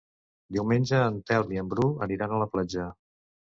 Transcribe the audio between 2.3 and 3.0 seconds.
a la platja.